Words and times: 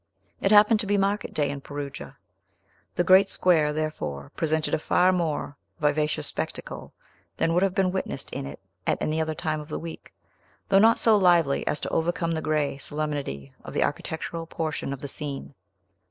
It 0.39 0.51
happened 0.51 0.79
to 0.79 0.87
be 0.87 0.97
market 0.97 1.31
day 1.31 1.51
in 1.51 1.61
Perugia. 1.61 2.17
The 2.95 3.03
great 3.03 3.29
square, 3.29 3.71
therefore, 3.71 4.31
presented 4.35 4.73
a 4.73 4.79
far 4.79 5.11
more 5.11 5.55
vivacious 5.79 6.25
spectacle 6.25 6.91
than 7.37 7.53
would 7.53 7.61
have 7.61 7.75
been 7.75 7.91
witnessed 7.91 8.31
in 8.33 8.47
it 8.47 8.59
at 8.87 8.99
any 8.99 9.21
other 9.21 9.35
time 9.35 9.59
of 9.61 9.69
the 9.69 9.77
week, 9.77 10.11
though 10.69 10.79
not 10.79 10.97
so 10.97 11.15
lively 11.15 11.67
as 11.67 11.79
to 11.81 11.89
overcome 11.89 12.31
the 12.31 12.41
gray 12.41 12.79
solemnity 12.79 13.53
of 13.63 13.75
the 13.75 13.83
architectural 13.83 14.47
portion 14.47 14.91
of 14.91 15.01
the 15.01 15.07
scene. 15.07 15.53